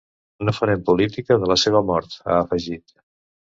[0.47, 3.01] No farem política de la seva mort, ha afegit.